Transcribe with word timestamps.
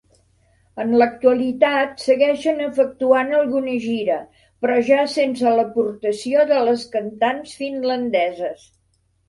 En 0.83 0.93
l'actualitat 1.01 2.01
segueixen 2.05 2.63
efectuant 2.69 3.29
alguna 3.41 3.75
gira 3.85 4.17
però 4.65 4.79
ja 4.89 5.05
sense 5.19 5.55
l'aportació 5.61 6.49
de 6.55 6.61
les 6.71 6.89
cantants 6.99 7.57
finlandeses. 7.63 8.69